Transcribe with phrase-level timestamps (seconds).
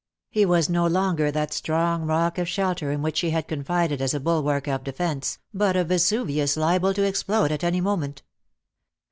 [0.31, 4.15] He was no longer that strong rock of shelter in which she had confided as
[4.15, 8.23] a bulwark of defence, but a Vesuvius liable to explode at any moment.